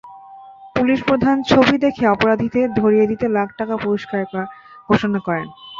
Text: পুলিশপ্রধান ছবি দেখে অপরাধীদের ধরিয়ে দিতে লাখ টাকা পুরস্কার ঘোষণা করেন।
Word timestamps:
পুলিশপ্রধান 0.75 1.37
ছবি 1.51 1.75
দেখে 1.85 2.03
অপরাধীদের 2.07 2.67
ধরিয়ে 2.79 3.09
দিতে 3.11 3.25
লাখ 3.37 3.49
টাকা 3.59 3.75
পুরস্কার 3.83 4.21
ঘোষণা 4.89 5.19
করেন। 5.27 5.47